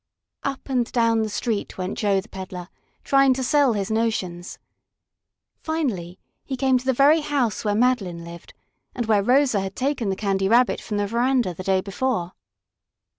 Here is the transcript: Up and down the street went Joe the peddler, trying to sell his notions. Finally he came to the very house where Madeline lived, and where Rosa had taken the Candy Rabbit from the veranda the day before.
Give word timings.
Up 0.41 0.67
and 0.67 0.91
down 0.91 1.21
the 1.21 1.29
street 1.29 1.77
went 1.77 1.95
Joe 1.95 2.19
the 2.21 2.27
peddler, 2.27 2.69
trying 3.03 3.35
to 3.35 3.43
sell 3.43 3.73
his 3.73 3.91
notions. 3.91 4.57
Finally 5.61 6.17
he 6.43 6.57
came 6.57 6.79
to 6.79 6.85
the 6.87 6.91
very 6.91 7.21
house 7.21 7.63
where 7.63 7.75
Madeline 7.75 8.23
lived, 8.25 8.55
and 8.95 9.05
where 9.05 9.21
Rosa 9.21 9.59
had 9.59 9.75
taken 9.75 10.09
the 10.09 10.15
Candy 10.15 10.49
Rabbit 10.49 10.81
from 10.81 10.97
the 10.97 11.05
veranda 11.05 11.53
the 11.53 11.61
day 11.61 11.81
before. 11.81 12.31